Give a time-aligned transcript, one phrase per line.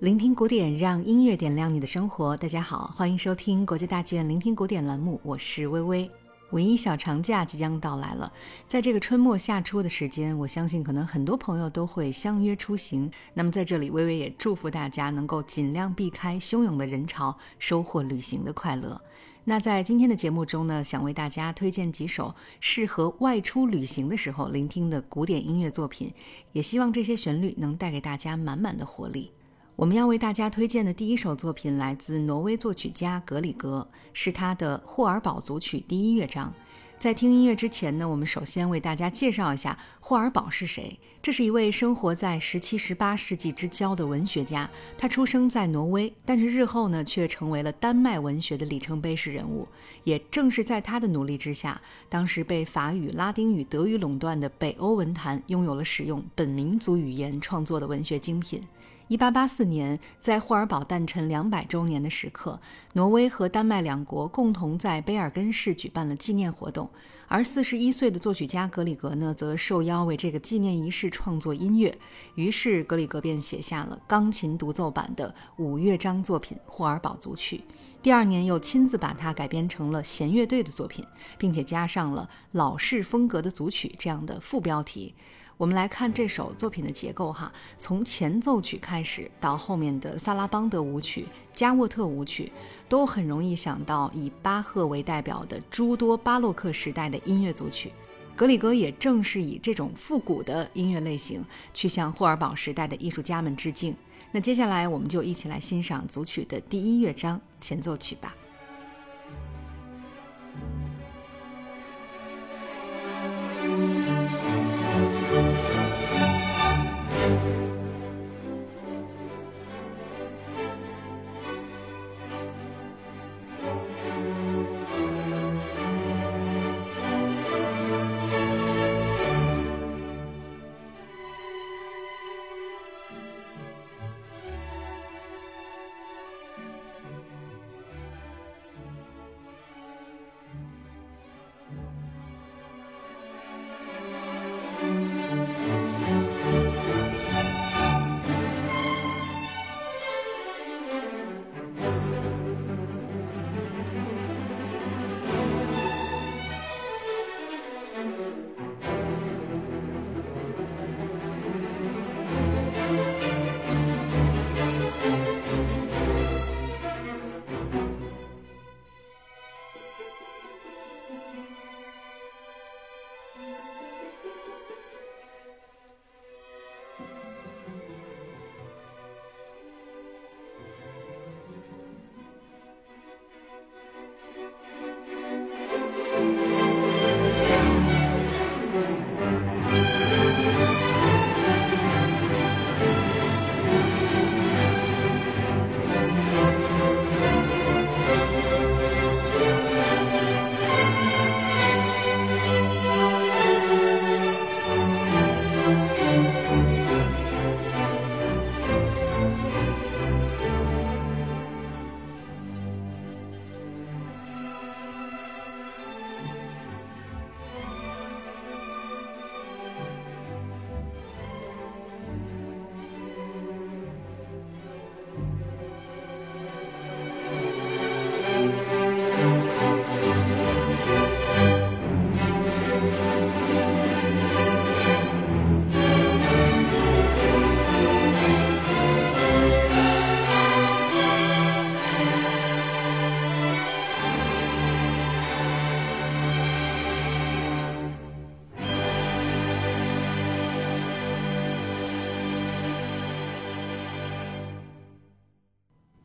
[0.00, 2.34] 聆听古典，让音乐点亮你的生活。
[2.34, 6.10] 大家好，欢迎收听国际大剧院聆听古典栏目，我是微微。
[6.52, 8.32] 五一小长假即将到来了，
[8.66, 13.10] 在这个春末夏初的时间，我相信可能很多朋友都会相约出行。
[13.34, 18.98] 那么在这里，微微也祝福大家能够尽量避开汹涌的人潮，收获旅行的快乐。
[19.44, 26.10] 那在今天的节目中呢，想为大家推荐几首适合外出旅行的时候聆听的古典音乐作品，
[26.52, 29.30] 也希望这些旋律能带给大家满满的活力。
[29.76, 36.52] 我们要为大家推荐的第一首作品来自挪威作曲家格里格，是他的霍尔堡组曲第一乐章。
[36.98, 40.98] 在听音乐之前呢，我们首先为大家介绍一下霍尔堡是谁。
[41.22, 44.68] 这是一位生活在十七、十八世纪之交的文学家。
[44.98, 49.66] 他出生在挪威，但是日后呢，却成为了丹麦文学的里程碑式人物。
[50.04, 51.80] 也正是在他的努力之下，
[52.10, 58.62] 当时被法语、拉丁语、德语垄断的北欧文坛，拥有了使用本民族语言创作的文学精品。
[59.10, 62.60] 一八八四年，在霍尔堡诞辰两百周年的时刻，
[62.92, 66.88] 挪威和丹麦两国共同在卑尔根市举办了纪念活动。
[67.26, 71.92] 而四十一岁的作曲家格里格呢，则受邀为这个纪念仪式创作音乐。
[72.36, 77.56] 于是，格里格便写下了钢琴独奏版的五乐章作品《霍尔堡组曲》。
[78.00, 81.04] 第二年，又亲自把它改编成了弦乐队的作品，
[81.36, 85.16] 并且加上了“老式风格的组曲”这样的副标题。
[85.60, 92.50] 我们来看这首作品的结构哈，从前奏曲开始到后面的萨拉邦德舞曲、加沃特舞曲，
[92.88, 97.92] 都很容易想到以巴赫为代表的诸多巴洛克时代的音乐组曲。
[98.34, 103.94] 格里格也正是以这种复古的音乐类型去向霍尔堡时代的艺术家们致敬。
[104.32, 108.34] 那接下来我们就一起来欣赏组曲的第一乐章前奏曲吧。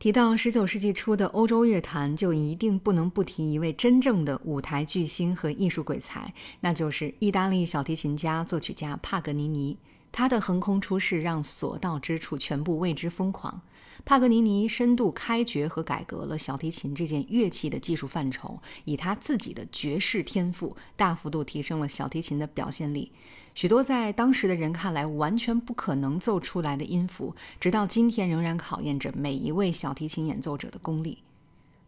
[0.06, 9.76] 提到十九世纪初的欧洲乐坛，就一定不能不提一位真正的舞台巨星和艺术鬼才，那就是意大利小提琴家、作曲家帕格尼尼。
[10.12, 13.60] 他的横空出世让所到之处全部为之疯狂。
[14.04, 23.10] 帕格尼尼深度开掘和改革了小提琴这件乐器的技术范畴，以他自己的绝世天赋，大幅度提升了小提琴的表现力。
[23.56, 31.16] 许多在当时的人看来完全不可能奏出来的音符，直到今天仍然考验着每一位小提琴演奏者的功力。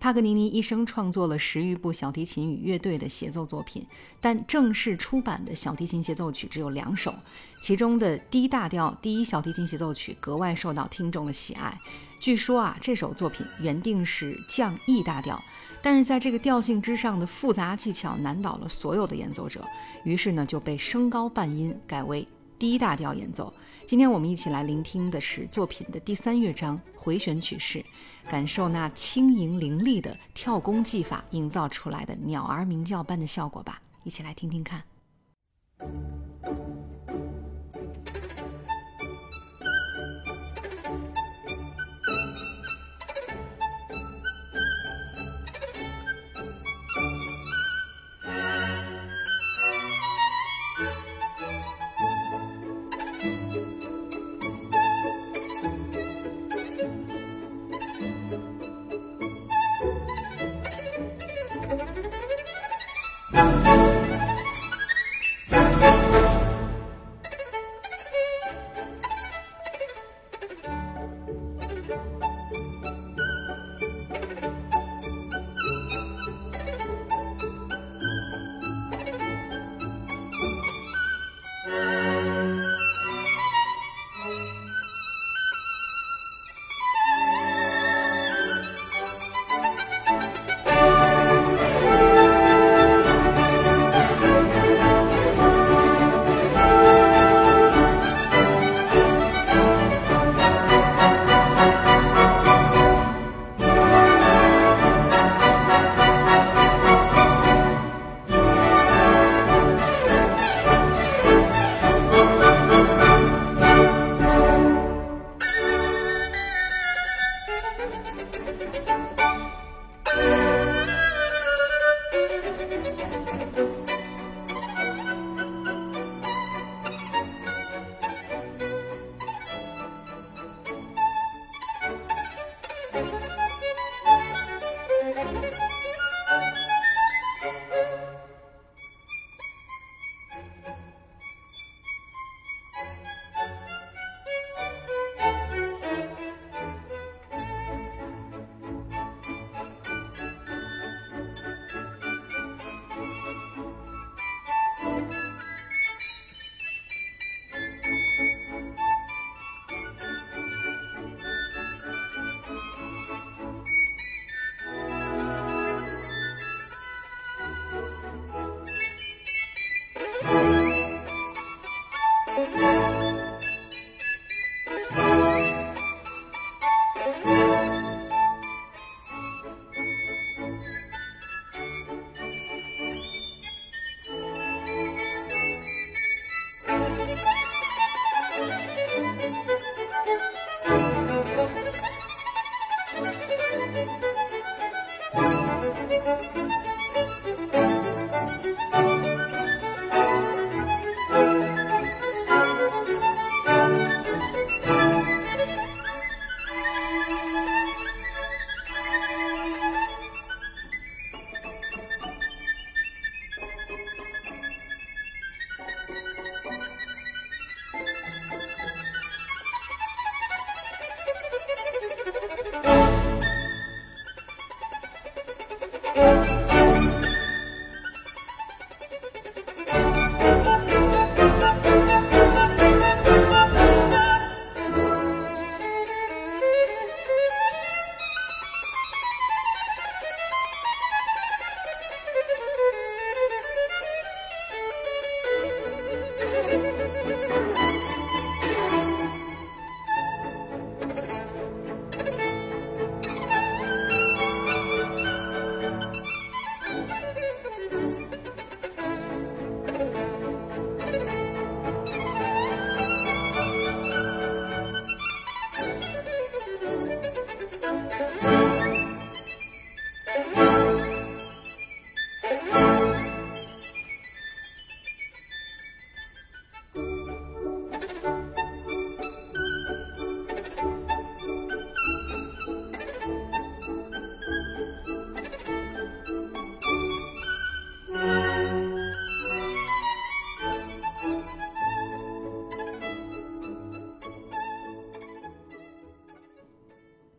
[0.01, 3.85] 帕格尼尼一生创作了十余部小提琴与乐队的协奏作品，
[4.21, 7.13] 但正式出版的小提琴协奏曲只有两首，
[7.61, 11.77] 其中的 D 大调第一小提琴协奏曲格外受到听众的喜爱。
[12.21, 15.43] 据说啊，这首作品原定是降 E 大调，
[15.83, 19.65] 但是在这个调性之上的复杂技巧难倒了所有的演奏者，
[20.05, 22.27] 于是呢就被升高半音，改为
[22.59, 23.53] 第一大调演奏。
[23.87, 27.85] 今天我们一起来聆听的是作品的第三乐章回旋曲式，
[28.29, 33.81] 感受那轻盈凌厉的跳弓技法营造出来的鸟儿鸣叫般的效果吧。
[34.03, 34.83] 一起来听听看。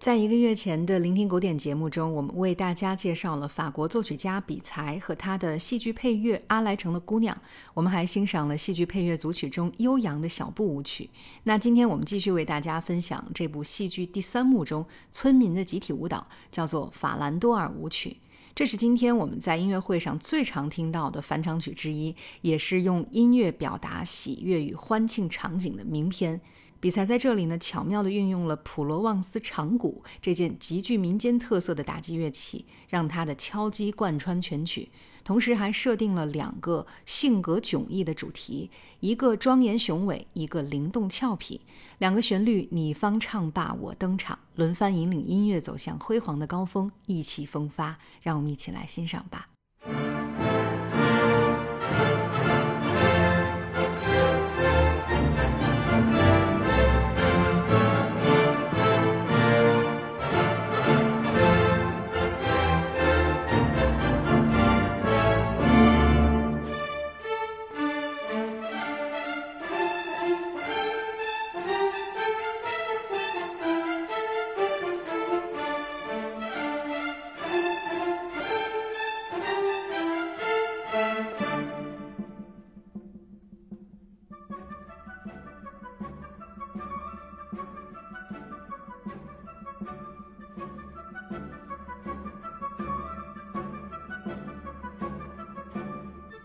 [0.09, 7.35] 在一个月前的聆听古典节目中，我们为大家介绍了法国作曲家比才和他的戏剧配乐《阿莱城的姑娘》，
[7.75, 11.07] 我们还欣赏了戏剧配乐组曲中悠扬的小步舞曲。
[11.43, 18.09] 那今天我们继续为大家分享这部戏剧第三幕中村民的集体舞蹈，叫做《法兰多尔舞曲》。
[18.55, 26.41] 这是今天我们在音乐会上最常听到的返场曲之一，也是用音乐表达喜悦与欢庆场景的名篇。
[26.79, 34.89] 比赛在这里呢，巧妙地运用了普罗旺斯长鼓这件极具民间特色的打击乐器，让它的敲击贯穿全曲。
[35.25, 38.71] 同时还设定了两个性格迥异的主题，
[39.01, 41.61] 一个庄严雄伟，一个灵动俏皮。
[41.99, 47.99] 两个旋律你方唱罢我登场，轮番引领音乐走向辉煌的高峰，意气风发。
[48.21, 49.49] 让我们一起来欣赏吧。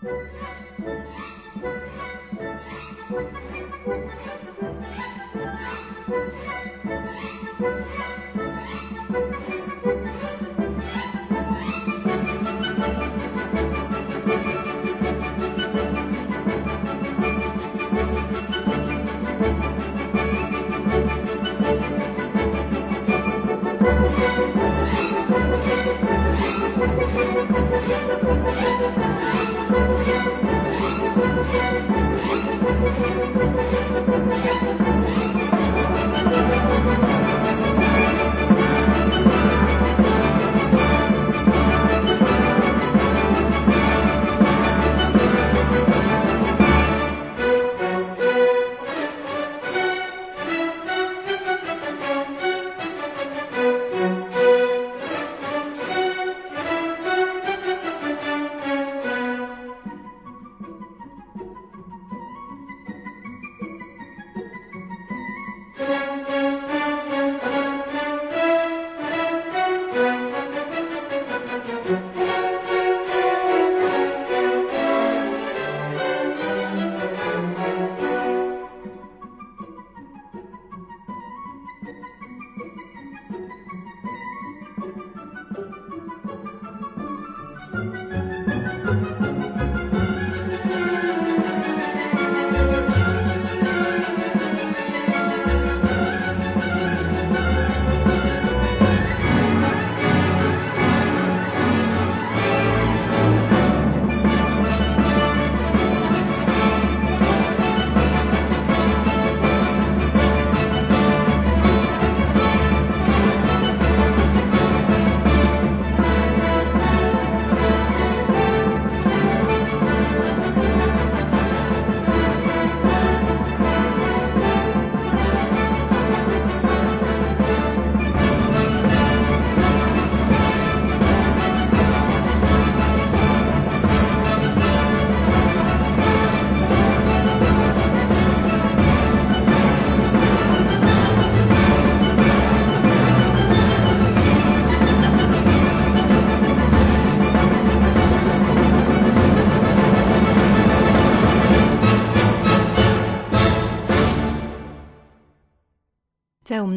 [0.04, 0.63] 在我们的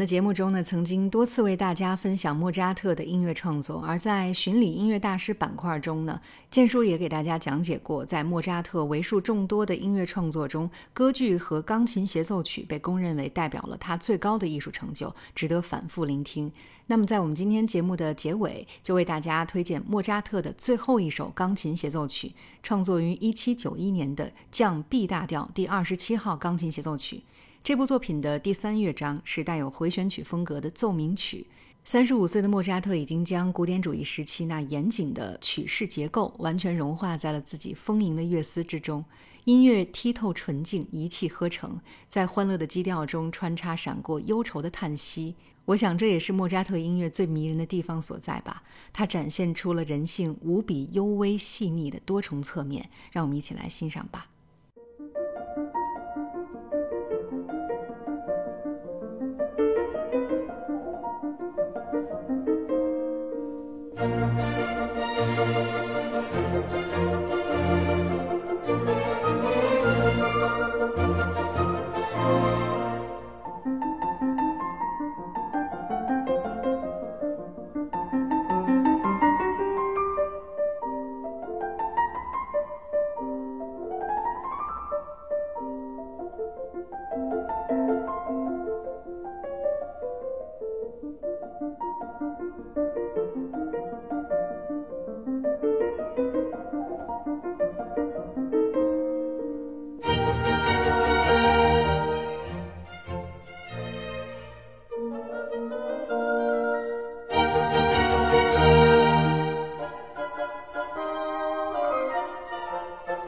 [0.07, 16.49] 节目中呢，曾经多次为大家分享莫扎特的音乐创作，而在巡礼音乐大师板块中呢，建叔也给大家讲解过，在莫扎特为数众多的音乐创作中，歌剧和钢琴协奏曲被公认为代表了他最高的艺术成就，值得反复聆听。
[16.85, 22.33] 那么，在我们今天节目的结尾，就为大家推荐莫扎特的最后一首钢琴协奏曲，
[22.63, 27.23] 创作于1791年的降 B 大调第二十七号钢琴协奏曲。
[27.67, 31.45] 这部作品的第三乐章是带有回旋曲风格的奏鸣曲，
[31.83, 39.03] 三十五岁的莫扎特已经将古典主义时期那严谨的曲式结构完全融化在了自己丰盈的乐思之中，
[39.43, 45.35] 音乐剔透纯净，一气呵成，在欢乐的基调中穿插闪过忧愁的叹息。
[45.65, 52.89] 我想这也是莫扎特音乐最迷人的地方所在吧，它展现出了人性无比幽微细腻的多重侧面。
[53.11, 54.27] 让我们一起来欣赏吧。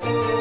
[0.01, 0.38] 好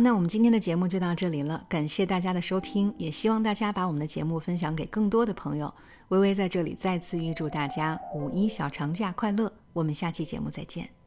[0.00, 5.72] 那我们今天的节目就到这里了，感谢大家的收听，也希望大家把我们的节目分享给更多的朋友。
[6.08, 10.97] 微微在这里再次预祝大家五一小长假快乐，我们下期节目再见。